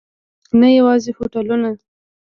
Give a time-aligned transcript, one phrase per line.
[0.59, 1.69] نه یوازې هوټلونه.